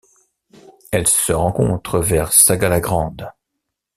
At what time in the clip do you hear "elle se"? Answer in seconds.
0.91-1.31